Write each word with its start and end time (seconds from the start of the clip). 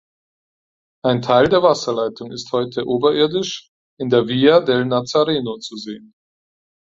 Ein 1.05 1.21
Teil 1.21 1.47
der 1.47 1.61
Wasserleitung 1.61 2.31
ist 2.31 2.51
heute 2.51 2.87
oberirdisch 2.87 3.69
in 3.99 4.09
der 4.09 4.27
Via 4.27 4.59
del 4.59 4.83
Nazareno 4.85 5.59
zu 5.59 5.77
sehen. 5.77 6.15